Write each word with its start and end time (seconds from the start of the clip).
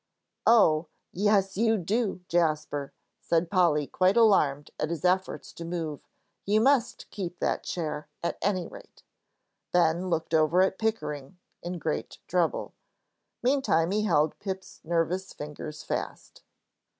"Oh, 0.47 0.87
yes, 1.13 1.57
you 1.57 1.77
do, 1.77 2.21
Jasper," 2.27 2.91
said 3.19 3.51
Polly, 3.51 3.85
quite 3.85 4.17
alarmed 4.17 4.71
at 4.79 4.89
his 4.89 5.05
efforts 5.05 5.53
to 5.53 5.63
move; 5.63 6.07
"you 6.43 6.59
must 6.59 7.07
keep 7.11 7.37
that 7.37 7.61
chair, 7.63 8.07
at 8.23 8.39
any 8.41 8.65
rate." 8.65 9.03
Ben 9.71 10.09
looked 10.09 10.33
over 10.33 10.63
at 10.63 10.79
Pickering 10.79 11.37
in 11.61 11.77
great 11.77 12.17
trouble. 12.27 12.73
Meantime 13.43 13.91
he 13.91 14.05
held 14.05 14.39
Pip's 14.39 14.81
nervous 14.83 15.33
fingers 15.33 15.83
fast. 15.83 16.41